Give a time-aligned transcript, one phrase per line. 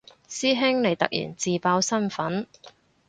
[0.27, 2.47] 師兄你突然自爆身份